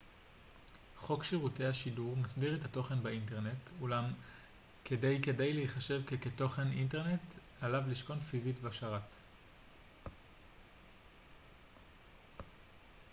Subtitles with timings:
[0.97, 4.05] חוק שירותי השידור מסדיר את התוכן באינטרנט אולם
[4.85, 7.21] כדי כדי להיחשב ככתוכן אינטרנט
[7.61, 9.15] עליו לשכון פיזית בשרת